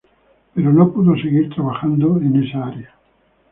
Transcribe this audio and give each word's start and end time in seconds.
Pero, 0.55 0.73
no 0.73 0.91
pudo 0.91 1.15
seguir 1.15 1.47
trabajando 1.53 2.17
en 2.17 2.43
esa 2.43 2.65
área. 2.65 2.95